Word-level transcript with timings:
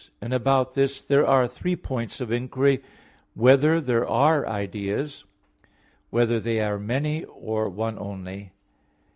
And 0.19 0.33
about 0.33 0.73
this 0.73 0.99
there 0.99 1.27
are 1.27 1.47
three 1.47 1.75
points 1.75 2.19
of 2.19 2.31
inquiry: 2.31 2.77
(1) 2.77 2.85
Whether 3.35 3.79
there 3.79 4.07
are 4.07 4.47
ideas? 4.47 5.19
(2) 5.19 5.27
Whether 6.09 6.39
they 6.39 6.59
are 6.59 6.79
many, 6.79 7.23
or 7.25 7.69
one 7.69 7.99
only? 7.99 8.51